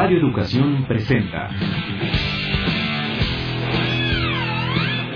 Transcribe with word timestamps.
Radio 0.00 0.18
Educación 0.18 0.86
presenta 0.86 1.50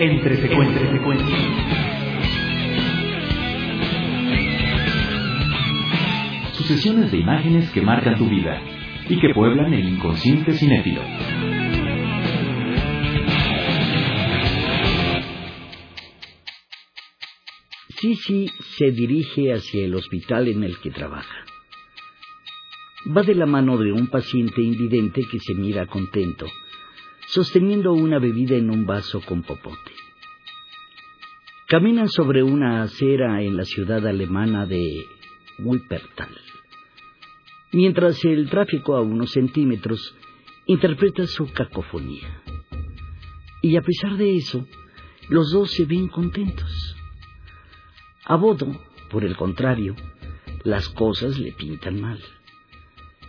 Entre 0.01 0.37
secuencias. 0.39 1.39
Sucesiones 6.55 7.13
de 7.13 7.19
imágenes 7.19 7.71
que 7.71 7.81
marcan 7.81 8.19
tu 8.19 8.29
vida 8.29 8.61
y 9.09 9.21
que 9.21 9.33
pueblan 9.33 9.73
el 9.73 9.89
inconsciente 9.89 10.53
cinéfilo. 10.53 11.03
Sisi 18.01 18.49
se 18.77 18.91
dirige 18.91 19.53
hacia 19.53 19.85
el 19.85 19.95
hospital 19.95 20.49
en 20.49 20.65
el 20.65 20.77
que 20.81 20.91
trabaja. 20.91 21.42
Va 23.05 23.23
de 23.23 23.35
la 23.35 23.47
mano 23.47 23.79
de 23.79 23.91
un 23.91 24.07
paciente 24.07 24.63
invidente 24.63 25.23
que 25.29 25.41
se 25.41 25.55
mira 25.55 25.87
contento, 25.87 26.47
sosteniendo 27.27 27.93
una 27.95 28.21
bebida 28.21 28.55
en 28.55 28.71
un 28.71 28.87
vaso 28.87 29.21
con 29.23 29.43
popote. 29.43 29.93
Caminan 31.67 32.09
sobre 32.09 32.45
una 32.45 32.83
acera 32.83 33.43
en 33.43 33.57
la 33.57 33.65
ciudad 33.65 34.07
alemana 34.07 34.67
de 34.67 35.05
Wuppertal, 35.59 36.37
mientras 37.73 38.25
el 38.25 38.49
tráfico 38.49 38.95
a 38.95 39.01
unos 39.01 39.33
centímetros 39.33 40.15
interpreta 40.67 41.27
su 41.27 41.53
cacofonía. 41.53 42.41
Y 43.63 43.77
a 43.77 43.83
pesar 43.83 44.17
de 44.17 44.37
eso, 44.37 44.65
los 45.29 45.51
dos 45.51 45.73
se 45.73 45.87
ven 45.87 46.07
contentos. 46.07 46.97
A 48.27 48.37
Bodo, 48.37 48.81
por 49.11 49.25
el 49.25 49.37
contrario, 49.37 49.97
las 50.63 50.89
cosas 50.91 51.41
le 51.41 51.51
pintan 51.51 52.01
mal. 52.01 52.21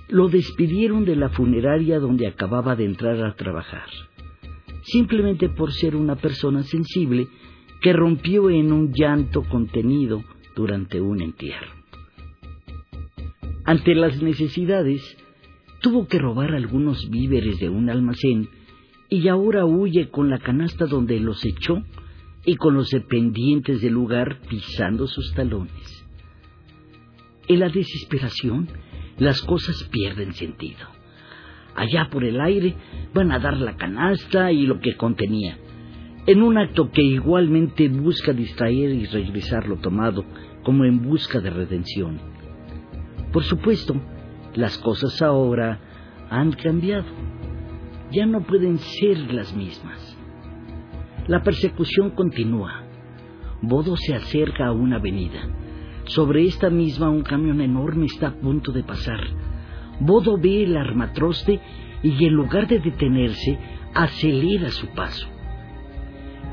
Lo 0.09 0.27
despidieron 0.27 1.05
de 1.05 1.15
la 1.15 1.29
funeraria 1.29 1.99
donde 1.99 2.27
acababa 2.27 2.75
de 2.75 2.85
entrar 2.85 3.23
a 3.23 3.35
trabajar, 3.35 3.87
simplemente 4.83 5.49
por 5.49 5.71
ser 5.71 5.95
una 5.95 6.15
persona 6.15 6.63
sensible 6.63 7.27
que 7.81 7.93
rompió 7.93 8.49
en 8.49 8.71
un 8.71 8.93
llanto 8.93 9.43
contenido 9.43 10.23
durante 10.55 11.01
un 11.01 11.21
entierro. 11.21 11.71
Ante 13.65 13.95
las 13.95 14.21
necesidades, 14.21 15.01
tuvo 15.81 16.07
que 16.07 16.19
robar 16.19 16.53
algunos 16.53 17.09
víveres 17.09 17.59
de 17.59 17.69
un 17.69 17.89
almacén 17.89 18.49
y 19.09 19.27
ahora 19.27 19.65
huye 19.65 20.09
con 20.09 20.29
la 20.29 20.39
canasta 20.39 20.85
donde 20.85 21.19
los 21.19 21.43
echó 21.45 21.83
y 22.45 22.55
con 22.55 22.73
los 22.73 22.89
dependientes 22.89 23.81
del 23.81 23.93
lugar 23.93 24.41
pisando 24.49 25.07
sus 25.07 25.33
talones. 25.33 26.05
En 27.47 27.59
la 27.59 27.69
desesperación, 27.69 28.69
las 29.17 29.41
cosas 29.41 29.83
pierden 29.91 30.33
sentido. 30.33 30.87
Allá 31.75 32.09
por 32.11 32.23
el 32.23 32.39
aire 32.39 32.75
van 33.13 33.31
a 33.31 33.39
dar 33.39 33.57
la 33.57 33.75
canasta 33.75 34.51
y 34.51 34.65
lo 34.65 34.79
que 34.79 34.95
contenía, 34.95 35.57
en 36.25 36.41
un 36.41 36.57
acto 36.57 36.91
que 36.91 37.01
igualmente 37.01 37.89
busca 37.89 38.31
distraer 38.31 38.91
y 38.91 39.05
regresar 39.05 39.67
lo 39.67 39.77
tomado, 39.77 40.23
como 40.63 40.85
en 40.85 41.01
busca 41.01 41.39
de 41.39 41.49
redención. 41.49 42.19
Por 43.31 43.43
supuesto, 43.43 43.95
las 44.55 44.77
cosas 44.77 45.21
ahora 45.21 45.79
han 46.29 46.51
cambiado. 46.51 47.05
Ya 48.11 48.25
no 48.25 48.41
pueden 48.43 48.77
ser 48.77 49.33
las 49.33 49.55
mismas. 49.55 50.17
La 51.27 51.41
persecución 51.41 52.11
continúa. 52.11 52.83
Bodo 53.61 53.95
se 53.97 54.13
acerca 54.13 54.67
a 54.67 54.71
una 54.71 54.97
avenida. 54.97 55.41
Sobre 56.05 56.45
esta 56.45 56.69
misma 56.69 57.09
un 57.09 57.23
camión 57.23 57.61
enorme 57.61 58.05
está 58.05 58.27
a 58.27 58.35
punto 58.35 58.71
de 58.71 58.83
pasar. 58.83 59.19
Bodo 59.99 60.37
ve 60.37 60.63
el 60.63 60.75
armatroste 60.75 61.59
y 62.01 62.25
en 62.25 62.33
lugar 62.33 62.67
de 62.67 62.79
detenerse, 62.79 63.57
acelera 63.93 64.69
su 64.69 64.87
paso. 64.87 65.27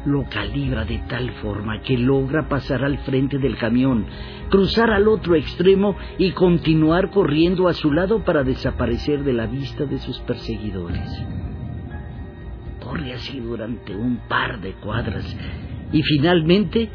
Lo 0.06 0.24
calibra 0.30 0.84
de 0.84 0.98
tal 1.08 1.30
forma 1.42 1.82
que 1.82 1.98
logra 1.98 2.48
pasar 2.48 2.84
al 2.84 2.98
frente 2.98 3.38
del 3.38 3.58
camión, 3.58 4.06
cruzar 4.50 4.90
al 4.90 5.08
otro 5.08 5.34
extremo 5.34 5.96
y 6.18 6.30
continuar 6.32 7.10
corriendo 7.10 7.68
a 7.68 7.74
su 7.74 7.92
lado 7.92 8.24
para 8.24 8.44
desaparecer 8.44 9.24
de 9.24 9.32
la 9.32 9.46
vista 9.46 9.84
de 9.84 9.98
sus 9.98 10.18
perseguidores 10.20 11.26
corre 12.90 13.12
así 13.12 13.38
durante 13.38 13.94
un 13.94 14.16
par 14.28 14.60
de 14.60 14.72
cuadras 14.72 15.36
y 15.92 16.02
finalmente 16.02 16.90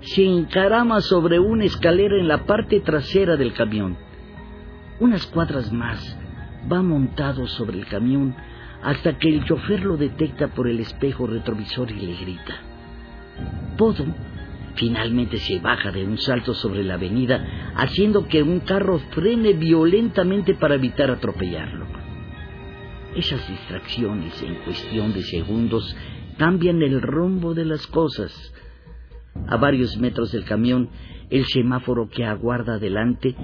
se 0.00 0.24
encarama 0.24 1.00
sobre 1.00 1.38
una 1.38 1.64
escalera 1.64 2.18
en 2.18 2.28
la 2.28 2.44
parte 2.44 2.80
trasera 2.80 3.36
del 3.36 3.52
camión. 3.52 3.96
Unas 5.00 5.26
cuadras 5.26 5.72
más 5.72 6.18
va 6.70 6.82
montado 6.82 7.46
sobre 7.46 7.78
el 7.78 7.86
camión 7.86 8.34
hasta 8.82 9.18
que 9.18 9.28
el 9.28 9.44
chofer 9.44 9.84
lo 9.84 9.96
detecta 9.96 10.48
por 10.48 10.68
el 10.68 10.80
espejo 10.80 11.26
retrovisor 11.26 11.90
y 11.90 11.94
le 11.94 12.14
grita. 12.14 12.54
Podo 13.76 14.06
finalmente 14.76 15.38
se 15.38 15.58
baja 15.58 15.90
de 15.90 16.04
un 16.04 16.18
salto 16.18 16.54
sobre 16.54 16.84
la 16.84 16.94
avenida, 16.94 17.72
haciendo 17.76 18.28
que 18.28 18.42
un 18.42 18.60
carro 18.60 18.98
frene 19.10 19.54
violentamente 19.54 20.54
para 20.54 20.76
evitar 20.76 21.10
atropellarlo. 21.10 21.86
Esas 23.16 23.48
distracciones 23.48 24.40
en 24.42 24.56
cuestión 24.56 25.12
de 25.12 25.22
segundos 25.22 25.96
cambian 26.36 26.82
el 26.82 27.00
rumbo 27.00 27.54
de 27.54 27.64
las 27.64 27.86
cosas. 27.86 28.52
A 29.48 29.56
varios 29.56 29.96
metros 29.98 30.32
del 30.32 30.44
camión, 30.44 30.90
el 31.30 31.44
semáforo 31.46 32.08
que 32.08 32.24
aguarda 32.24 32.74
adelante, 32.74 33.34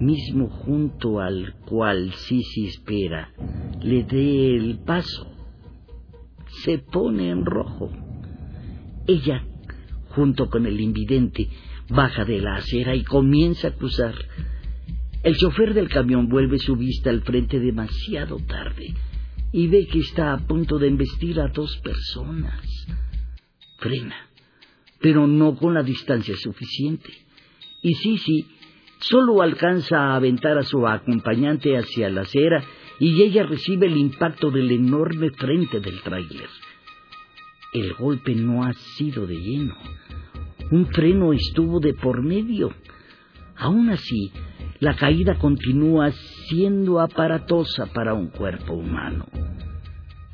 mismo 0.00 0.48
junto 0.48 1.20
al 1.20 1.54
cual 1.66 2.12
Sisi 2.12 2.66
espera, 2.66 3.32
le 3.82 4.04
dé 4.04 4.56
el 4.56 4.78
paso. 4.80 5.26
Se 6.64 6.78
pone 6.78 7.30
en 7.30 7.44
rojo. 7.44 7.90
Ella, 9.06 9.44
junto 10.10 10.48
con 10.50 10.66
el 10.66 10.80
invidente, 10.80 11.48
baja 11.88 12.24
de 12.24 12.40
la 12.40 12.56
acera 12.56 12.94
y 12.94 13.04
comienza 13.04 13.68
a 13.68 13.72
cruzar. 13.72 14.14
El 15.22 15.36
chofer 15.36 15.74
del 15.74 15.88
camión 15.88 16.28
vuelve 16.28 16.58
su 16.58 16.76
vista 16.76 17.10
al 17.10 17.22
frente 17.22 17.58
demasiado 17.58 18.36
tarde 18.36 18.94
y 19.52 19.66
ve 19.66 19.86
que 19.86 20.00
está 20.00 20.32
a 20.32 20.38
punto 20.38 20.78
de 20.78 20.88
embestir 20.88 21.40
a 21.40 21.48
dos 21.48 21.78
personas. 21.78 22.86
Frena, 23.78 24.27
pero 25.00 25.26
no 25.26 25.56
con 25.56 25.74
la 25.74 25.82
distancia 25.82 26.34
suficiente. 26.36 27.12
Y 27.82 27.94
Sisi 27.94 28.46
solo 28.98 29.42
alcanza 29.42 29.98
a 29.98 30.16
aventar 30.16 30.58
a 30.58 30.62
su 30.62 30.86
acompañante 30.86 31.76
hacia 31.76 32.10
la 32.10 32.22
acera 32.22 32.64
y 32.98 33.22
ella 33.22 33.44
recibe 33.44 33.86
el 33.86 33.96
impacto 33.96 34.50
del 34.50 34.70
enorme 34.70 35.30
frente 35.30 35.80
del 35.80 36.00
tráiler. 36.00 36.48
El 37.72 37.94
golpe 37.94 38.34
no 38.34 38.64
ha 38.64 38.72
sido 38.72 39.26
de 39.26 39.36
lleno. 39.36 39.76
Un 40.70 40.86
freno 40.86 41.32
estuvo 41.32 41.80
de 41.80 41.94
por 41.94 42.22
medio. 42.22 42.72
Aún 43.56 43.90
así, 43.90 44.32
la 44.80 44.96
caída 44.96 45.38
continúa 45.38 46.10
siendo 46.48 47.00
aparatosa 47.00 47.86
para 47.86 48.14
un 48.14 48.28
cuerpo 48.28 48.74
humano. 48.74 49.26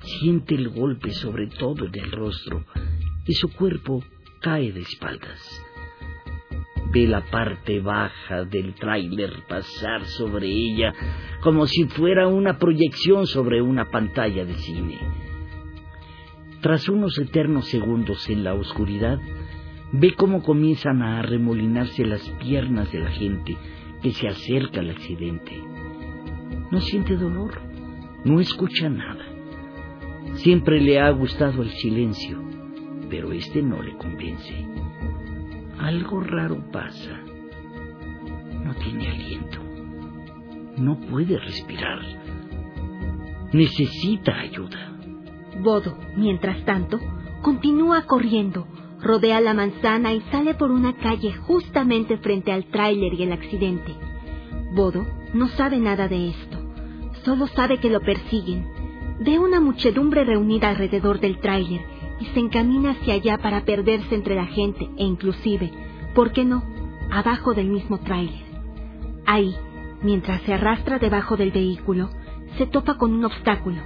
Siente 0.01 0.55
el 0.55 0.69
golpe 0.69 1.11
sobre 1.11 1.49
todo 1.49 1.87
en 1.87 1.95
el 1.95 2.13
rostro 2.13 2.65
y 3.27 3.35
su 3.35 3.51
cuerpo 3.53 4.03
cae 4.45 4.73
de 4.73 4.83
espaldas. 4.83 5.65
Ve 6.93 7.07
la 7.07 7.23
parte 7.23 7.81
baja 7.81 8.45
del 8.45 8.75
tráiler 8.75 9.31
pasar 9.49 10.05
sobre 10.05 10.49
ella 10.49 10.93
como 11.41 11.67
si 11.67 11.85
fuera 11.85 12.29
una 12.29 12.59
proyección 12.59 13.27
sobre 13.27 13.63
una 13.63 13.87
pantalla 13.87 14.45
de 14.45 14.53
cine. 14.53 15.01
Tras 16.61 16.91
unos 16.91 17.19
eternos 17.19 17.69
segundos 17.69 18.29
en 18.29 18.45
la 18.45 18.53
oscuridad, 18.53 19.19
ve 19.93 20.13
cómo 20.15 20.43
comienzan 20.43 21.01
a 21.01 21.21
arremolinarse 21.21 22.05
las 22.05 22.29
piernas 22.39 22.93
de 22.93 22.99
la 22.99 23.11
gente 23.13 23.57
que 24.03 24.13
se 24.13 24.29
acerca 24.29 24.81
al 24.81 24.91
accidente. 24.91 25.59
No 26.71 26.83
siente 26.83 27.17
dolor, 27.17 27.63
no 28.27 28.41
escucha 28.41 28.91
nada. 28.91 29.25
Siempre 30.35 30.83
le 30.83 31.01
ha 31.01 31.09
gustado 31.11 31.63
el 31.63 31.71
silencio, 31.71 32.44
pero 33.15 33.31
este 33.31 33.63
no 33.63 33.81
le 33.81 33.97
convence. 33.97 34.67
Algo 35.79 36.19
raro 36.19 36.59
pasa. 36.73 37.21
No 38.65 38.75
tiene 38.75 39.07
aliento. 39.07 39.61
No 40.79 40.99
puede 40.99 41.39
respirar. 41.39 42.01
Necesita 43.53 44.37
ayuda. 44.37 44.99
Bodo, 45.63 45.97
mientras 46.17 46.65
tanto, 46.65 46.99
continúa 47.41 48.03
corriendo 48.03 48.67
rodea 49.01 49.41
la 49.41 49.55
manzana 49.55 50.13
y 50.13 50.21
sale 50.33 50.55
por 50.55 50.73
una 50.73 50.97
calle 50.97 51.35
justamente 51.35 52.17
frente 52.17 52.51
al 52.51 52.65
tráiler 52.65 53.15
y 53.15 53.23
el 53.23 53.33
accidente. 53.33 53.95
Bodo 54.73 55.07
no 55.35 55.47
sabe 55.51 55.79
nada 55.79 56.09
de 56.09 56.31
esto, 56.31 56.59
solo 57.23 57.47
sabe 57.47 57.79
que 57.79 57.91
lo 57.91 58.01
persiguen. 58.01 58.67
Ve 59.21 59.39
una 59.39 59.61
muchedumbre 59.61 60.25
reunida 60.25 60.71
alrededor 60.71 61.21
del 61.21 61.39
tráiler 61.39 61.94
y 62.21 62.27
se 62.27 62.41
encamina 62.41 62.93
hacia 62.93 63.15
allá 63.15 63.39
para 63.39 63.65
perderse 63.65 64.15
entre 64.15 64.35
la 64.35 64.47
gente 64.47 64.89
e 64.97 65.05
inclusive, 65.05 65.71
¿por 66.15 66.33
qué 66.33 66.45
no?, 66.45 66.63
abajo 67.11 67.55
del 67.55 67.69
mismo 67.69 67.99
tráiler. 67.99 68.45
Ahí, 69.27 69.55
mientras 70.03 70.43
se 70.43 70.55
arrastra 70.55 70.99
debajo 70.99 71.37
del 71.37 71.51
vehículo, 71.51 72.11
se 72.59 72.67
topa 72.67 72.97
con 72.99 73.13
un 73.13 73.25
obstáculo. 73.25 73.81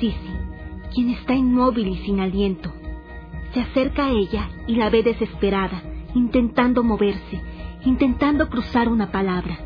Sisi, 0.00 0.16
quien 0.92 1.10
está 1.10 1.34
inmóvil 1.34 1.88
y 1.88 1.96
sin 1.98 2.20
aliento, 2.20 2.72
se 3.52 3.60
acerca 3.60 4.06
a 4.06 4.10
ella 4.10 4.48
y 4.66 4.76
la 4.76 4.90
ve 4.90 5.02
desesperada, 5.02 5.82
intentando 6.14 6.82
moverse, 6.82 7.40
intentando 7.84 8.48
cruzar 8.48 8.88
una 8.88 9.10
palabra. 9.12 9.58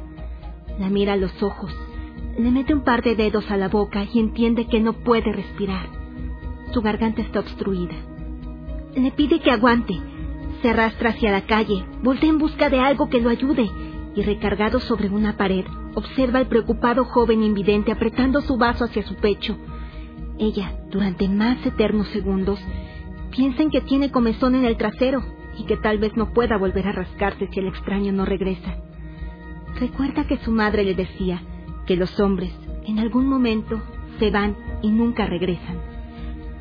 La 0.79 0.89
mira 0.89 1.15
a 1.15 1.17
los 1.17 1.43
ojos, 1.43 1.75
le 2.39 2.51
mete 2.51 2.75
un 2.75 2.83
par 2.83 3.03
de 3.03 3.17
dedos 3.17 3.51
a 3.51 3.57
la 3.57 3.69
boca 3.69 4.05
y 4.13 4.19
entiende 4.19 4.67
que 4.67 4.81
no 4.81 4.93
puede 4.93 5.33
respirar. 5.33 6.00
Su 6.73 6.83
garganta 6.83 7.21
está 7.23 7.41
obstruida. 7.41 7.95
Le 8.95 9.11
pide 9.13 9.41
que 9.41 9.51
aguante. 9.51 9.95
Se 10.63 10.71
arrastra 10.71 11.11
hacia 11.11 11.33
la 11.33 11.47
calle, 11.47 11.85
voltea 12.03 12.29
en 12.29 12.39
busca 12.39 12.69
de 12.69 12.79
algo 12.79 13.09
que 13.09 13.21
lo 13.21 13.31
ayude 13.31 13.69
y 14.15 14.23
recargado 14.23 14.79
sobre 14.79 15.09
una 15.09 15.37
pared, 15.37 15.65
observa 15.95 16.39
al 16.39 16.49
preocupado 16.49 17.05
joven 17.05 17.43
invidente 17.43 17.93
apretando 17.93 18.41
su 18.41 18.57
vaso 18.57 18.85
hacia 18.85 19.03
su 19.03 19.15
pecho. 19.17 19.57
Ella, 20.39 20.75
durante 20.91 21.29
más 21.29 21.65
eternos 21.65 22.09
segundos, 22.09 22.61
piensa 23.31 23.63
en 23.63 23.71
que 23.71 23.81
tiene 23.81 24.11
comezón 24.11 24.55
en 24.55 24.65
el 24.65 24.77
trasero 24.77 25.23
y 25.59 25.65
que 25.65 25.77
tal 25.77 25.99
vez 25.99 26.17
no 26.17 26.33
pueda 26.33 26.57
volver 26.57 26.87
a 26.89 26.93
rascarse 26.93 27.49
si 27.51 27.61
el 27.61 27.69
extraño 27.69 28.13
no 28.13 28.25
regresa. 28.25 28.77
Recuerda 29.79 30.27
que 30.27 30.37
su 30.39 30.51
madre 30.51 30.85
le 30.85 30.95
decía 30.95 31.43
que 31.87 31.97
los 31.97 32.21
hombres, 32.21 32.53
en 32.87 32.99
algún 32.99 33.29
momento, 33.29 33.81
se 34.19 34.31
van 34.31 34.57
y 34.83 34.91
nunca 34.91 35.27
regresan. 35.27 35.90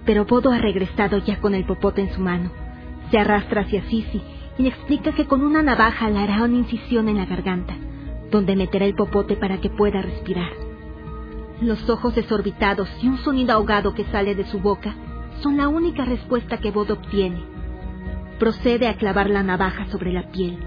Pero 0.09 0.25
Bodo 0.25 0.51
ha 0.51 0.57
regresado 0.57 1.19
ya 1.19 1.39
con 1.39 1.53
el 1.53 1.65
popote 1.65 2.01
en 2.01 2.11
su 2.11 2.19
mano. 2.19 2.50
Se 3.11 3.19
arrastra 3.19 3.61
hacia 3.61 3.83
Sisi 3.83 4.19
y 4.57 4.63
le 4.63 4.69
explica 4.69 5.11
que 5.11 5.27
con 5.27 5.44
una 5.44 5.61
navaja 5.61 6.09
le 6.09 6.17
hará 6.17 6.41
una 6.41 6.57
incisión 6.57 7.09
en 7.09 7.17
la 7.17 7.27
garganta, 7.27 7.75
donde 8.31 8.56
meterá 8.56 8.85
el 8.85 8.95
popote 8.95 9.35
para 9.35 9.61
que 9.61 9.69
pueda 9.69 10.01
respirar. 10.01 10.50
Los 11.61 11.88
ojos 11.91 12.15
desorbitados 12.15 12.89
y 13.03 13.07
un 13.07 13.19
sonido 13.19 13.53
ahogado 13.53 13.94
que 13.94 14.03
sale 14.06 14.33
de 14.33 14.45
su 14.45 14.59
boca 14.59 14.95
son 15.44 15.57
la 15.57 15.67
única 15.67 16.06
respuesta 16.06 16.57
que 16.57 16.71
Bodo 16.71 16.95
obtiene. 16.95 17.44
Procede 18.39 18.88
a 18.88 18.95
clavar 18.95 19.29
la 19.29 19.44
navaja 19.44 19.85
sobre 19.91 20.12
la 20.12 20.31
piel. 20.31 20.57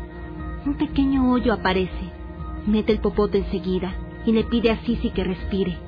Un 0.65 0.75
pequeño 0.75 1.33
hoyo 1.33 1.53
aparece. 1.53 2.13
Mete 2.69 2.93
el 2.93 3.01
popote 3.01 3.39
enseguida 3.39 3.93
y 4.25 4.31
le 4.31 4.45
pide 4.45 4.71
a 4.71 4.77
Sisi 4.85 5.11
que 5.11 5.25
respire. 5.25 5.79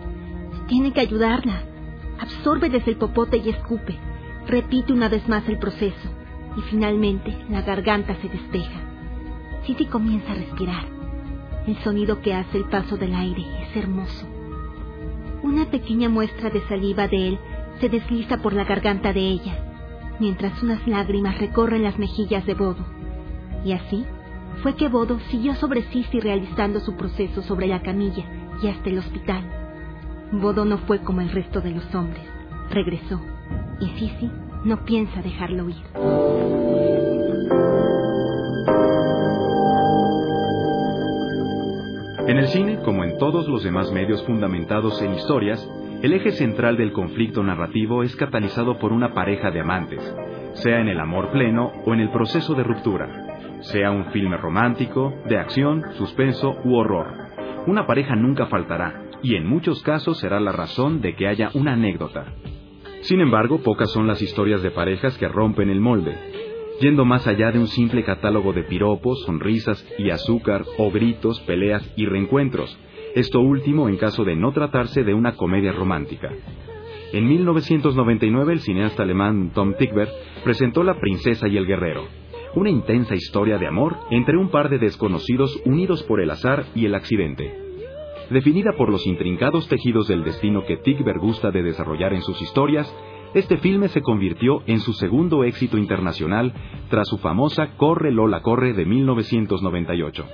Tiene 0.66 0.92
que 0.92 1.02
ayudarla. 1.02 1.73
Absorbe 2.19 2.69
desde 2.69 2.93
el 2.93 2.96
popote 2.96 3.38
y 3.38 3.49
escupe. 3.49 3.99
Repite 4.46 4.93
una 4.93 5.08
vez 5.08 5.26
más 5.28 5.49
el 5.49 5.58
proceso 5.58 6.08
y 6.56 6.61
finalmente 6.62 7.37
la 7.49 7.62
garganta 7.62 8.16
se 8.20 8.28
despeja. 8.28 8.81
Sisi 9.66 9.87
comienza 9.87 10.32
a 10.32 10.37
respirar. 10.37 10.84
El 11.66 11.76
sonido 11.78 12.20
que 12.20 12.34
hace 12.34 12.58
el 12.58 12.64
paso 12.64 12.96
del 12.96 13.14
aire 13.14 13.44
es 13.62 13.76
hermoso. 13.76 14.26
Una 15.43 15.66
pequeña 15.70 16.08
muestra 16.08 16.50
de 16.50 16.61
saliva 16.69 17.08
de 17.08 17.28
él 17.28 17.38
se 17.81 17.88
desliza 17.88 18.38
por 18.38 18.52
la 18.52 18.64
garganta 18.64 19.12
de 19.12 19.20
ella, 19.20 19.58
mientras 20.20 20.62
unas 20.62 20.87
lágrimas 20.87 21.38
recorren 21.38 21.82
las 21.82 21.99
mejillas 21.99 22.46
de 22.46 22.55
Bodo. 22.55 22.84
Y 23.64 23.72
así 23.72 24.05
fue 24.62 24.76
que 24.76 24.88
Bodo 24.88 25.19
siguió 25.31 25.55
sobre 25.55 25.82
Sisi 25.90 26.20
realizando 26.20 26.81
su 26.81 26.96
proceso 26.96 27.43
sobre 27.43 27.67
la 27.67 27.82
camilla 27.82 28.25
y 28.62 28.69
hasta 28.69 28.88
el 28.88 28.99
hospital. 28.99 29.63
Bodo 30.40 30.64
no 30.64 30.78
fue 30.78 31.00
como 31.00 31.20
el 31.20 31.31
resto 31.31 31.60
de 31.60 31.70
los 31.70 31.94
hombres. 31.94 32.25
Regresó. 32.70 33.20
Y 33.81 33.88
Sisi 33.98 34.31
no 34.64 34.84
piensa 34.84 35.20
dejarlo 35.22 35.69
ir. 35.69 35.76
En 42.26 42.38
el 42.38 42.46
cine, 42.48 42.78
como 42.82 43.04
en 43.04 43.19
todos 43.19 43.46
los 43.48 43.62
demás 43.62 43.92
medios 43.92 44.25
fundamentados 44.25 45.00
en 45.02 45.12
historias, 45.12 45.69
el 46.02 46.14
eje 46.14 46.32
central 46.32 46.76
del 46.76 46.92
conflicto 46.92 47.42
narrativo 47.42 48.02
es 48.02 48.16
catalizado 48.16 48.78
por 48.78 48.92
una 48.92 49.12
pareja 49.12 49.50
de 49.50 49.60
amantes, 49.60 50.00
sea 50.54 50.81
en 50.81 50.88
el 50.88 51.00
amor 51.00 51.31
pleno 51.32 51.70
o 51.84 51.92
en 51.92 52.00
el 52.00 52.10
proceso 52.10 52.54
de 52.54 52.62
ruptura, 52.62 53.60
sea 53.60 53.90
un 53.90 54.06
filme 54.06 54.36
romántico, 54.38 55.12
de 55.26 55.38
acción, 55.38 55.82
suspenso 55.98 56.56
u 56.64 56.76
horror. 56.76 57.06
Una 57.66 57.86
pareja 57.86 58.16
nunca 58.16 58.46
faltará, 58.46 59.03
y 59.24 59.36
en 59.36 59.46
muchos 59.46 59.82
casos 59.82 60.18
será 60.18 60.38
la 60.38 60.52
razón 60.52 61.00
de 61.00 61.16
que 61.16 61.26
haya 61.26 61.50
una 61.54 61.72
anécdota. 61.72 62.34
Sin 63.00 63.22
embargo, 63.22 63.62
pocas 63.62 63.90
son 63.90 64.06
las 64.06 64.20
historias 64.20 64.62
de 64.62 64.70
parejas 64.70 65.16
que 65.16 65.28
rompen 65.28 65.70
el 65.70 65.80
molde, 65.80 66.14
yendo 66.80 67.06
más 67.06 67.26
allá 67.26 67.50
de 67.50 67.58
un 67.58 67.66
simple 67.66 68.04
catálogo 68.04 68.52
de 68.52 68.64
piropos, 68.64 69.22
sonrisas 69.24 69.82
y 69.98 70.10
azúcar, 70.10 70.64
o 70.76 70.90
gritos, 70.90 71.40
peleas 71.40 71.90
y 71.96 72.04
reencuentros, 72.04 72.78
esto 73.14 73.40
último 73.40 73.88
en 73.88 73.96
caso 73.96 74.24
de 74.24 74.36
no 74.36 74.52
tratarse 74.52 75.04
de 75.04 75.14
una 75.14 75.36
comedia 75.36 75.72
romántica. 75.72 76.30
En 77.14 77.26
1999 77.26 78.52
el 78.52 78.60
cineasta 78.60 79.04
alemán 79.04 79.52
Tom 79.54 79.74
Tickber 79.78 80.08
presentó 80.44 80.82
La 80.82 81.00
princesa 81.00 81.48
y 81.48 81.56
el 81.56 81.66
guerrero, 81.66 82.08
una 82.56 82.68
intensa 82.68 83.14
historia 83.14 83.56
de 83.56 83.68
amor 83.68 83.96
entre 84.10 84.36
un 84.36 84.50
par 84.50 84.68
de 84.68 84.78
desconocidos 84.78 85.62
unidos 85.64 86.02
por 86.02 86.20
el 86.20 86.30
azar 86.30 86.66
y 86.74 86.84
el 86.84 86.94
accidente. 86.94 87.63
Definida 88.30 88.72
por 88.72 88.88
los 88.88 89.06
intrincados 89.06 89.68
tejidos 89.68 90.08
del 90.08 90.24
destino 90.24 90.64
que 90.64 90.78
Tickberg 90.78 91.20
gusta 91.20 91.50
de 91.50 91.62
desarrollar 91.62 92.14
en 92.14 92.22
sus 92.22 92.40
historias, 92.40 92.92
este 93.34 93.58
filme 93.58 93.88
se 93.88 94.00
convirtió 94.00 94.62
en 94.66 94.80
su 94.80 94.92
segundo 94.94 95.44
éxito 95.44 95.76
internacional 95.76 96.52
tras 96.88 97.08
su 97.08 97.18
famosa 97.18 97.76
Corre 97.76 98.12
Lola 98.12 98.40
Corre 98.40 98.72
de 98.72 98.84
1998. 98.84 100.24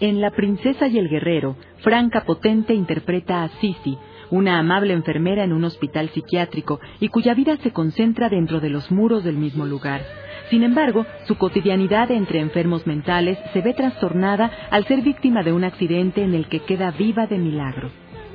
En 0.00 0.20
La 0.20 0.30
princesa 0.30 0.88
y 0.88 0.98
el 0.98 1.08
guerrero, 1.08 1.56
Franca 1.78 2.24
Potente 2.24 2.74
interpreta 2.74 3.42
a 3.42 3.48
Sisi, 3.60 3.96
una 4.32 4.58
amable 4.58 4.94
enfermera 4.94 5.44
en 5.44 5.52
un 5.52 5.62
hospital 5.64 6.08
psiquiátrico 6.08 6.80
y 7.00 7.08
cuya 7.08 7.34
vida 7.34 7.56
se 7.58 7.70
concentra 7.70 8.30
dentro 8.30 8.60
de 8.60 8.70
los 8.70 8.90
muros 8.90 9.22
del 9.24 9.36
mismo 9.36 9.66
lugar. 9.66 10.00
Sin 10.50 10.62
embargo, 10.62 11.06
su 11.26 11.36
cotidianidad 11.36 12.10
entre 12.10 12.40
enfermos 12.40 12.86
mentales 12.86 13.38
se 13.52 13.60
ve 13.60 13.74
trastornada 13.74 14.50
al 14.70 14.86
ser 14.86 15.02
víctima 15.02 15.42
de 15.42 15.52
un 15.52 15.64
accidente 15.64 16.22
en 16.22 16.34
el 16.34 16.48
que 16.48 16.60
queda 16.60 16.90
viva 16.90 17.26
de 17.26 17.38
milagro. 17.38 17.90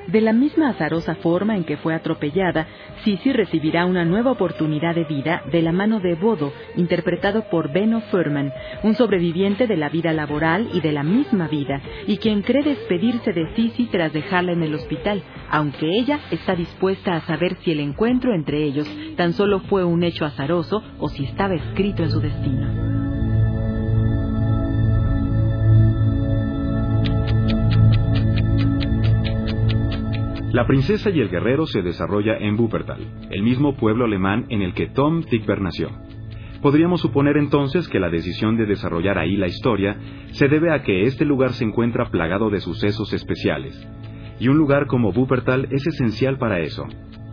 De 0.07 0.21
la 0.21 0.31
misma 0.31 0.69
azarosa 0.69 1.15
forma 1.15 1.57
en 1.57 1.65
que 1.65 1.75
fue 1.75 1.93
atropellada, 1.93 2.65
Sisi 3.03 3.33
recibirá 3.33 3.85
una 3.85 4.05
nueva 4.05 4.31
oportunidad 4.31 4.95
de 4.95 5.03
vida 5.03 5.43
de 5.51 5.61
la 5.61 5.73
mano 5.73 5.99
de 5.99 6.15
Bodo, 6.15 6.53
interpretado 6.77 7.49
por 7.49 7.73
Benno 7.73 7.99
Furman, 8.09 8.53
un 8.83 8.95
sobreviviente 8.95 9.67
de 9.67 9.75
la 9.75 9.89
vida 9.89 10.13
laboral 10.13 10.69
y 10.73 10.79
de 10.79 10.93
la 10.93 11.03
misma 11.03 11.49
vida, 11.49 11.81
y 12.07 12.17
quien 12.17 12.41
cree 12.41 12.63
despedirse 12.63 13.33
de 13.33 13.53
Sisi 13.55 13.87
tras 13.87 14.13
dejarla 14.13 14.53
en 14.53 14.63
el 14.63 14.75
hospital, 14.75 15.21
aunque 15.49 15.87
ella 15.99 16.21
está 16.31 16.55
dispuesta 16.55 17.15
a 17.15 17.21
saber 17.21 17.57
si 17.57 17.71
el 17.71 17.81
encuentro 17.81 18.33
entre 18.33 18.63
ellos 18.63 18.89
tan 19.17 19.33
solo 19.33 19.59
fue 19.59 19.83
un 19.83 20.03
hecho 20.03 20.23
azaroso 20.23 20.83
o 20.99 21.09
si 21.09 21.25
estaba 21.25 21.55
escrito 21.55 22.03
en 22.03 22.11
su 22.11 22.21
destino. 22.21 22.96
La 30.57 30.65
princesa 30.65 31.11
y 31.11 31.19
el 31.19 31.29
guerrero 31.29 31.67
se 31.67 31.83
desarrolla 31.83 32.35
en 32.35 32.59
Wuppertal, 32.59 33.27
el 33.29 33.43
mismo 33.43 33.75
pueblo 33.75 34.05
alemán 34.05 34.47
en 34.49 34.63
el 34.63 34.73
que 34.73 34.87
Tom 34.87 35.21
Tickber 35.21 35.61
nació. 35.61 35.91
Podríamos 36.63 36.99
suponer 36.99 37.37
entonces 37.37 37.87
que 37.87 37.99
la 37.99 38.09
decisión 38.09 38.57
de 38.57 38.65
desarrollar 38.65 39.19
ahí 39.19 39.37
la 39.37 39.45
historia 39.45 39.97
se 40.31 40.47
debe 40.47 40.73
a 40.73 40.81
que 40.81 41.03
este 41.03 41.25
lugar 41.25 41.53
se 41.53 41.63
encuentra 41.63 42.09
plagado 42.09 42.49
de 42.49 42.59
sucesos 42.59 43.13
especiales. 43.13 43.87
Y 44.39 44.47
un 44.47 44.57
lugar 44.57 44.87
como 44.87 45.11
Wuppertal 45.11 45.67
es 45.69 45.85
esencial 45.85 46.39
para 46.39 46.59
eso. 46.61 46.87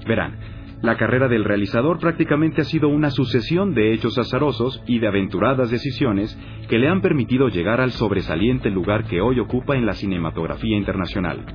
Verán, 0.07 0.37
la 0.83 0.99
carrera 0.99 1.27
del 1.27 1.45
realizador 1.45 2.01
prácticamente 2.01 2.61
ha 2.61 2.65
sido 2.65 2.91
una 2.91 3.09
sucesión 3.09 3.73
de 3.73 3.95
hechos 3.95 4.19
azarosos 4.19 4.83
y 4.87 4.99
de 4.99 5.09
aventuradas 5.09 5.71
decisiones 5.71 6.39
que 6.69 6.79
le 6.79 6.89
han 6.89 7.01
permitido 7.01 7.49
llegar 7.49 7.81
al 7.81 7.93
sobresaliente 7.93 8.69
lugar 8.69 9.05
que 9.07 9.23
hoy 9.23 9.41
ocupa 9.41 9.77
en 9.77 9.87
la 9.87 9.95
cinematografía 9.95 10.77
internacional. 10.77 11.47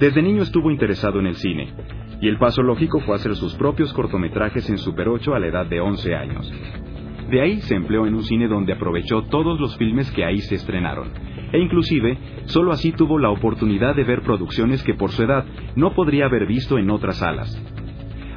Desde 0.00 0.22
niño 0.22 0.44
estuvo 0.44 0.70
interesado 0.70 1.20
en 1.20 1.26
el 1.26 1.34
cine, 1.34 1.74
y 2.22 2.28
el 2.28 2.38
paso 2.38 2.62
lógico 2.62 3.00
fue 3.00 3.16
hacer 3.16 3.36
sus 3.36 3.54
propios 3.56 3.92
cortometrajes 3.92 4.70
en 4.70 4.78
Super 4.78 5.10
8 5.10 5.34
a 5.34 5.38
la 5.38 5.48
edad 5.48 5.66
de 5.66 5.78
11 5.78 6.14
años. 6.14 6.50
De 7.28 7.42
ahí 7.42 7.60
se 7.60 7.74
empleó 7.74 8.06
en 8.06 8.14
un 8.14 8.22
cine 8.22 8.48
donde 8.48 8.72
aprovechó 8.72 9.24
todos 9.24 9.60
los 9.60 9.76
filmes 9.76 10.10
que 10.12 10.24
ahí 10.24 10.38
se 10.38 10.54
estrenaron, 10.54 11.10
e 11.52 11.58
inclusive 11.58 12.16
solo 12.46 12.72
así 12.72 12.92
tuvo 12.92 13.18
la 13.18 13.28
oportunidad 13.28 13.94
de 13.94 14.04
ver 14.04 14.22
producciones 14.22 14.82
que 14.82 14.94
por 14.94 15.10
su 15.10 15.22
edad 15.22 15.44
no 15.76 15.92
podría 15.92 16.24
haber 16.24 16.46
visto 16.46 16.78
en 16.78 16.90
otras 16.90 17.18
salas. 17.18 17.54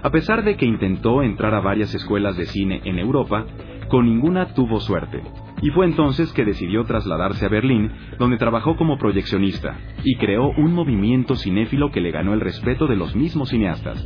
A 0.01 0.11
pesar 0.11 0.43
de 0.43 0.57
que 0.57 0.65
intentó 0.65 1.23
entrar 1.23 1.53
a 1.53 1.61
varias 1.61 1.95
escuelas 1.95 2.35
de 2.35 2.45
cine 2.45 2.81
en 2.83 2.99
Europa, 2.99 3.45
con 3.89 4.05
ninguna 4.05 4.53
tuvo 4.53 4.79
suerte, 4.79 5.21
y 5.61 5.69
fue 5.69 5.85
entonces 5.85 6.31
que 6.33 6.45
decidió 6.45 6.83
trasladarse 6.83 7.45
a 7.45 7.49
Berlín, 7.49 7.91
donde 8.19 8.37
trabajó 8.37 8.75
como 8.75 8.97
proyeccionista, 8.97 9.77
y 10.03 10.15
creó 10.17 10.49
un 10.49 10.73
movimiento 10.73 11.35
cinéfilo 11.35 11.91
que 11.91 12.01
le 12.01 12.11
ganó 12.11 12.33
el 12.33 12.41
respeto 12.41 12.87
de 12.87 12.95
los 12.95 13.15
mismos 13.15 13.49
cineastas. 13.49 14.05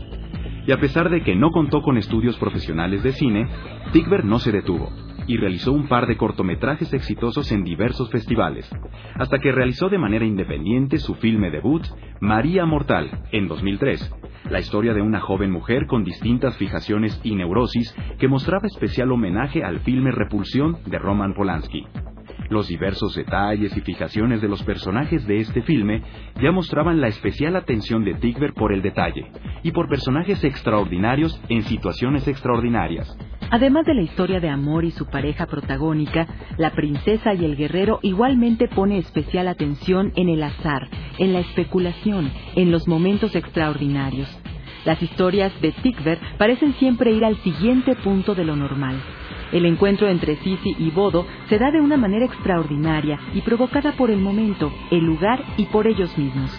Y 0.68 0.72
a 0.72 0.80
pesar 0.80 1.10
de 1.10 1.24
que 1.24 1.36
no 1.36 1.52
contó 1.52 1.82
con 1.82 1.98
estudios 1.98 2.38
profesionales 2.38 3.02
de 3.02 3.14
cine, 3.14 3.48
Tickber 3.94 4.26
no 4.26 4.40
se 4.40 4.52
detuvo. 4.52 4.92
Y 5.28 5.38
realizó 5.38 5.74
un 5.74 5.88
par 5.88 6.08
de 6.08 6.18
cortometrajes 6.18 6.94
exitosos 6.94 7.52
en 7.52 7.64
diversos 7.64 8.10
festivales, 8.10 8.70
hasta 9.16 9.40
que 9.40 9.52
realizó 9.52 9.90
de 9.90 9.98
manera 9.98 10.26
independiente 10.26 10.98
su 10.98 11.16
filme 11.16 11.52
debut, 11.52 11.86
María 12.20 12.66
Mortal, 12.66 13.26
en 13.32 13.48
2003, 13.48 14.14
la 14.50 14.60
historia 14.60 14.94
de 14.94 15.02
una 15.02 15.20
joven 15.20 15.52
mujer 15.52 15.86
con 15.88 16.04
distintas 16.04 16.58
fijaciones 16.58 17.20
y 17.24 17.36
neurosis 17.36 17.94
que 18.18 18.28
mostraba 18.28 18.68
especial 18.68 19.12
homenaje 19.12 19.64
al 19.64 19.82
filme 19.82 20.12
Repulsión 20.12 20.78
de 20.86 20.98
Roman 20.98 21.34
Polanski. 21.34 21.86
Los 22.50 22.70
diversos 22.70 23.14
detalles 23.14 23.76
y 23.76 23.82
fijaciones 23.82 24.42
de 24.42 24.48
los 24.48 24.64
personajes 24.64 25.28
de 25.28 25.40
este 25.40 25.62
filme 25.64 26.02
ya 26.42 26.52
mostraban 26.52 27.02
la 27.02 27.10
especial 27.10 27.58
atención 27.58 28.06
de 28.06 28.14
Tigver 28.14 28.54
por 28.54 28.72
el 28.72 28.82
detalle 28.82 29.30
y 29.64 29.72
por 29.72 29.90
personajes 29.90 30.44
extraordinarios 30.46 31.42
en 31.50 31.64
situaciones 31.64 32.26
extraordinarias. 32.28 33.18
Además 33.50 33.86
de 33.86 33.94
la 33.94 34.02
historia 34.02 34.42
de 34.42 34.50
amor 34.50 34.84
y 34.84 34.92
su 34.92 35.06
pareja 35.06 35.46
protagónica, 35.46 36.28
la 36.58 36.72
princesa 36.72 37.34
y 37.34 37.46
el 37.46 37.56
guerrero 37.56 38.00
igualmente 38.02 38.68
pone 38.68 38.98
especial 38.98 39.48
atención 39.48 40.12
en 40.16 40.28
el 40.28 40.44
azar, 40.44 40.90
en 41.18 41.32
la 41.32 41.40
especulación, 41.40 42.30
en 42.56 42.72
los 42.72 42.88
momentos 42.90 43.36
extraordinarios. 43.36 44.28
Las 44.84 45.02
historias 45.02 45.54
de 45.62 45.72
Tigver 45.72 46.20
parecen 46.38 46.74
siempre 46.74 47.12
ir 47.12 47.24
al 47.24 47.38
siguiente 47.38 47.96
punto 47.96 48.36
de 48.36 48.44
lo 48.44 48.56
normal. 48.56 48.96
El 49.54 49.66
encuentro 49.66 50.10
entre 50.10 50.36
Sisi 50.38 50.76
y 50.78 50.92
Bodo 50.92 51.26
se 51.48 51.58
da 51.58 51.72
de 51.72 51.80
una 51.80 51.96
manera 51.96 52.26
extraordinaria 52.26 53.18
y 53.34 53.42
provocada 53.42 53.94
por 53.94 54.12
el 54.12 54.20
momento, 54.20 54.74
el 54.92 55.06
lugar 55.06 55.42
y 55.56 55.66
por 55.68 55.88
ellos 55.88 56.18
mismos. 56.18 56.52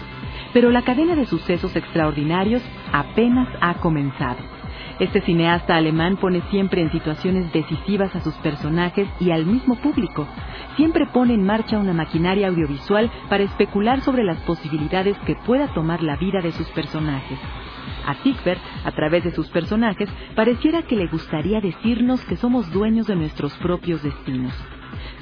Pero 0.53 0.71
la 0.71 0.81
cadena 0.81 1.15
de 1.15 1.27
sucesos 1.27 1.75
extraordinarios 1.75 2.63
apenas 2.91 3.47
ha 3.61 3.75
comenzado. 3.75 4.58
Este 4.99 5.21
cineasta 5.21 5.77
alemán 5.77 6.17
pone 6.17 6.41
siempre 6.51 6.81
en 6.81 6.91
situaciones 6.91 7.53
decisivas 7.53 8.13
a 8.17 8.19
sus 8.19 8.33
personajes 8.35 9.07
y 9.21 9.31
al 9.31 9.45
mismo 9.45 9.75
público. 9.75 10.27
Siempre 10.75 11.07
pone 11.07 11.33
en 11.35 11.45
marcha 11.45 11.77
una 11.77 11.93
maquinaria 11.93 12.49
audiovisual 12.49 13.09
para 13.29 13.43
especular 13.43 14.01
sobre 14.01 14.25
las 14.25 14.39
posibilidades 14.41 15.17
que 15.19 15.37
pueda 15.45 15.73
tomar 15.73 16.03
la 16.03 16.17
vida 16.17 16.41
de 16.41 16.51
sus 16.51 16.67
personajes. 16.71 17.39
A 18.05 18.15
Tigbert, 18.15 18.59
a 18.83 18.91
través 18.91 19.23
de 19.23 19.31
sus 19.31 19.47
personajes, 19.47 20.09
pareciera 20.35 20.81
que 20.81 20.97
le 20.97 21.07
gustaría 21.07 21.61
decirnos 21.61 22.23
que 22.25 22.35
somos 22.35 22.69
dueños 22.73 23.07
de 23.07 23.15
nuestros 23.15 23.55
propios 23.57 24.03
destinos. 24.03 24.53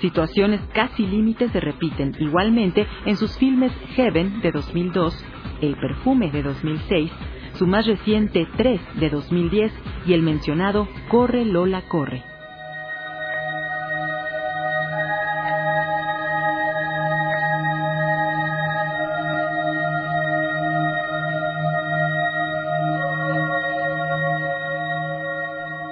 Situaciones 0.01 0.61
casi 0.73 1.05
límites 1.05 1.51
se 1.51 1.59
repiten 1.59 2.15
igualmente 2.19 2.87
en 3.05 3.15
sus 3.15 3.37
filmes 3.37 3.71
Heaven 3.95 4.41
de 4.41 4.51
2002, 4.51 5.25
El 5.61 5.75
perfume 5.75 6.31
de 6.31 6.41
2006, 6.41 7.11
su 7.57 7.65
más 7.65 7.87
reciente 7.87 8.47
3 8.55 8.79
de 8.99 9.09
2010 9.09 9.71
y 10.05 10.13
el 10.13 10.21
mencionado 10.21 10.87
Corre 11.09 11.43
Lola 11.43 11.81
Corre. 11.87 12.23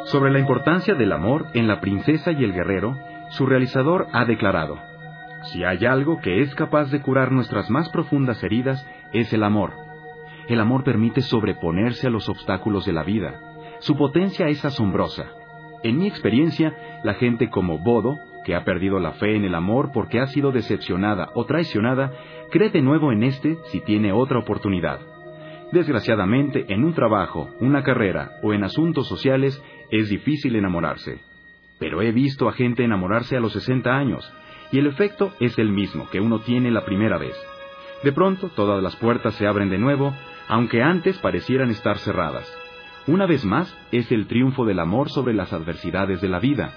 Sobre 0.06 0.32
la 0.32 0.40
importancia 0.40 0.94
del 0.94 1.12
amor 1.12 1.48
en 1.54 1.68
La 1.68 1.82
princesa 1.82 2.32
y 2.32 2.44
el 2.44 2.54
guerrero, 2.54 2.96
su 3.30 3.48
realizador 3.48 4.08
ha 4.14 4.26
declarado, 4.26 4.80
Si 5.52 5.64
hay 5.64 5.86
algo 5.86 6.22
que 6.22 6.42
es 6.42 6.54
capaz 6.54 6.92
de 6.92 7.02
curar 7.02 7.32
nuestras 7.32 7.72
más 7.72 7.90
profundas 7.90 8.44
heridas, 8.44 8.88
es 9.14 9.34
el 9.34 9.44
amor. 9.44 9.85
El 10.48 10.60
amor 10.60 10.84
permite 10.84 11.22
sobreponerse 11.22 12.08
a 12.08 12.12
los 12.12 12.30
obstáculos 12.30 12.86
de 12.86 12.94
la 12.94 13.04
vida. 13.04 13.40
Su 13.80 13.96
potencia 13.96 14.48
es 14.48 14.64
asombrosa. 14.64 15.32
En 15.84 15.98
mi 15.98 16.08
experiencia, 16.08 17.02
la 17.04 17.16
gente 17.16 17.50
como 17.50 17.80
Bodo, 17.80 18.18
que 18.44 18.56
ha 18.56 18.64
perdido 18.64 19.00
la 19.00 19.14
fe 19.14 19.36
en 19.36 19.44
el 19.44 19.56
amor 19.56 19.92
porque 19.92 20.20
ha 20.20 20.28
sido 20.28 20.52
decepcionada 20.52 21.30
o 21.34 21.46
traicionada, 21.46 22.12
cree 22.52 22.70
de 22.70 22.82
nuevo 22.82 23.12
en 23.12 23.24
este 23.24 23.58
si 23.66 23.82
tiene 23.82 24.14
otra 24.14 24.40
oportunidad. 24.40 25.00
Desgraciadamente, 25.72 26.66
en 26.70 26.84
un 26.84 26.94
trabajo, 26.94 27.50
una 27.60 27.82
carrera 27.82 28.38
o 28.44 28.54
en 28.54 28.64
asuntos 28.64 29.08
sociales 29.08 29.62
es 29.90 30.10
difícil 30.10 30.56
enamorarse. 30.56 31.20
Pero 31.80 32.02
he 32.02 32.12
visto 32.12 32.48
a 32.48 32.54
gente 32.54 32.84
enamorarse 32.84 33.36
a 33.36 33.40
los 33.40 33.54
60 33.54 33.90
años, 33.90 34.32
y 34.72 34.80
el 34.80 34.88
efecto 34.88 35.34
es 35.40 35.58
el 35.58 35.72
mismo 35.72 36.08
que 36.10 36.22
uno 36.22 36.40
tiene 36.40 36.70
la 36.70 36.86
primera 36.86 37.18
vez. 37.18 37.36
De 38.04 38.14
pronto 38.14 38.50
todas 38.50 38.82
las 38.82 38.96
puertas 38.96 39.34
se 39.36 39.48
abren 39.48 39.70
de 39.70 39.80
nuevo, 39.80 40.14
aunque 40.48 40.82
antes 40.82 41.18
parecieran 41.20 41.70
estar 41.72 41.98
cerradas. 41.98 42.52
Una 43.08 43.26
vez 43.26 43.46
más, 43.46 43.76
es 43.92 44.12
el 44.12 44.28
triunfo 44.28 44.66
del 44.66 44.80
amor 44.80 45.10
sobre 45.10 45.34
las 45.34 45.54
adversidades 45.54 46.22
de 46.22 46.30
la 46.30 46.40
vida. 46.40 46.74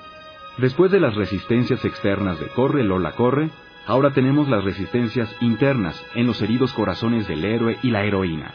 Después 0.59 0.91
de 0.91 1.01
las 1.01 1.15
resistencias 1.15 1.85
externas 1.85 2.39
de 2.39 2.49
corre, 2.49 2.85
Lola, 2.85 3.13
corre, 3.13 3.51
ahora 3.87 4.11
tenemos 4.13 4.49
las 4.49 4.65
resistencias 4.65 5.35
internas 5.41 6.05
en 6.15 6.27
los 6.27 6.43
heridos 6.43 6.73
corazones 6.73 7.27
del 7.29 7.45
héroe 7.45 7.79
y 7.83 7.91
la 7.91 8.05
heroína. 8.05 8.53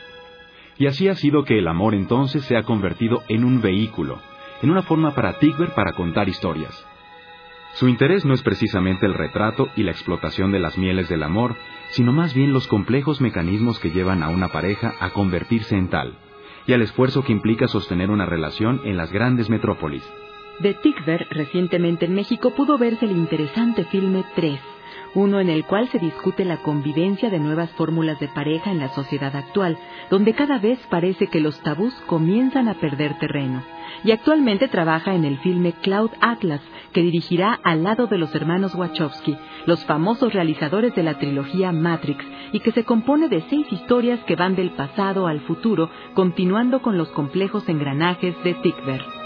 Y 0.77 0.88
así 0.88 1.08
ha 1.08 1.15
sido 1.15 1.46
que 1.46 1.58
el 1.58 1.67
amor 1.67 1.96
entonces 1.96 2.43
se 2.43 2.58
ha 2.58 2.63
convertido 2.63 3.24
en 3.27 3.43
un 3.43 3.62
vehículo, 3.62 4.20
en 4.62 4.70
una 4.70 4.84
forma 4.84 5.15
para 5.15 5.39
Tigber 5.39 5.74
para 5.74 5.93
contar 5.93 6.29
historias. 6.29 6.86
Su 7.74 7.88
interés 7.88 8.24
no 8.24 8.36
es 8.36 8.43
precisamente 8.43 9.05
el 9.08 9.15
retrato 9.15 9.70
y 9.75 9.84
la 9.84 9.91
explotación 9.91 10.51
de 10.51 10.60
las 10.60 10.77
mieles 10.77 11.10
del 11.10 11.24
amor, 11.24 11.55
sino 11.93 12.12
más 12.12 12.33
bien 12.33 12.53
los 12.53 12.67
complejos 12.67 13.21
mecanismos 13.21 13.79
que 13.79 13.91
llevan 13.91 14.23
a 14.23 14.29
una 14.29 14.50
pareja 14.50 14.93
a 15.00 15.12
convertirse 15.12 15.75
en 15.75 15.89
tal, 15.89 16.17
y 16.67 16.73
al 16.73 16.81
esfuerzo 16.81 17.23
que 17.23 17.31
implica 17.31 17.67
sostener 17.67 18.12
una 18.12 18.25
relación 18.25 18.81
en 18.83 18.97
las 18.97 19.12
grandes 19.12 19.50
metrópolis. 19.50 20.03
De 20.59 20.73
Tigver, 20.73 21.27
recientemente 21.31 22.05
en 22.05 22.13
México, 22.13 22.51
pudo 22.55 22.77
verse 22.77 23.05
el 23.05 23.12
interesante 23.12 23.85
filme 23.85 24.23
3, 24.35 24.59
uno 25.15 25.39
en 25.39 25.50
el 25.50 25.65
cual 25.65 25.88
se 25.89 26.00
discute 26.00 26.45
la 26.45 26.57
convivencia 26.57 27.29
de 27.29 27.39
nuevas 27.39 27.69
fórmulas 27.71 28.19
de 28.19 28.27
pareja 28.27 28.71
en 28.71 28.79
la 28.79 28.89
sociedad 28.89 29.35
actual, 29.35 29.77
donde 30.09 30.33
cada 30.33 30.59
vez 30.59 30.79
parece 30.89 31.27
que 31.27 31.39
los 31.39 31.59
tabús 31.62 31.93
comienzan 32.07 32.67
a 32.67 32.75
perder 32.75 33.17
terreno. 33.19 33.63
Y 34.03 34.12
actualmente 34.12 34.67
trabaja 34.67 35.13
en 35.13 35.23
el 35.23 35.38
filme 35.39 35.73
Cloud 35.81 36.12
Atlas, 36.19 36.62
que 36.93 37.01
dirigirá 37.01 37.59
al 37.63 37.83
lado 37.83 38.07
de 38.07 38.17
los 38.17 38.33
hermanos 38.35 38.75
Wachowski, 38.75 39.38
los 39.65 39.85
famosos 39.85 40.33
realizadores 40.33 40.93
de 40.95 41.03
la 41.03 41.17
trilogía 41.17 41.71
Matrix, 41.71 42.25
y 42.51 42.59
que 42.59 42.71
se 42.71 42.83
compone 42.83 43.29
de 43.29 43.41
seis 43.50 43.65
historias 43.71 44.19
que 44.25 44.35
van 44.35 44.55
del 44.55 44.71
pasado 44.71 45.27
al 45.27 45.41
futuro, 45.41 45.89
continuando 46.13 46.81
con 46.81 46.97
los 46.97 47.09
complejos 47.09 47.67
engranajes 47.69 48.35
de 48.43 48.53
Tickver. 48.55 49.23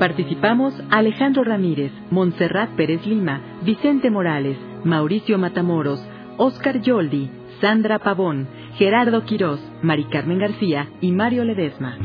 Participamos 0.00 0.74
Alejandro 0.90 1.44
Ramírez, 1.44 1.92
Montserrat 2.10 2.70
Pérez 2.70 3.06
Lima, 3.06 3.60
Vicente 3.62 4.10
Morales, 4.10 4.58
Mauricio 4.82 5.38
Matamoros, 5.38 6.04
Oscar 6.36 6.80
Yoldi, 6.80 7.30
Sandra 7.60 8.00
Pavón, 8.00 8.48
Gerardo 8.76 9.24
Quirós, 9.24 9.60
Mari 9.82 10.04
Carmen 10.04 10.38
García 10.38 10.88
y 11.02 11.12
Mario 11.12 11.44
Ledesma. 11.44 11.98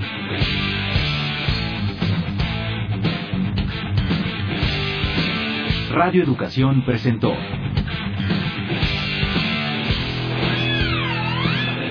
Radio 5.91 6.23
Educación 6.23 6.83
presentó 6.85 7.33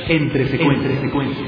Entre 0.08 0.46
secuencias. 0.46 1.46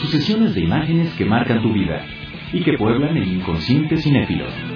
Sucesiones 0.00 0.54
de 0.56 0.60
imágenes 0.62 1.14
que 1.14 1.24
marcan 1.24 1.62
tu 1.62 1.72
vida 1.72 2.04
y 2.52 2.62
que 2.62 2.72
pueblan 2.76 3.16
el 3.16 3.32
inconsciente 3.32 3.96
cinéfilo. 3.98 4.69